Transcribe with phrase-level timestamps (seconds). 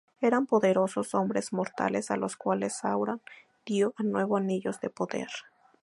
[0.19, 3.21] Eran poderosos hombres mortales a los cuales Sauron
[3.67, 5.27] dio nueve Anillos de Poder.